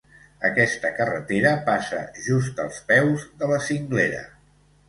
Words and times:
Aquesta 0.47 0.89
carretera 0.99 1.51
passa 1.69 1.99
just 2.29 2.65
als 2.65 2.81
peus 2.91 3.29
de 3.43 3.51
la 3.55 3.63
cinglera. 3.71 4.27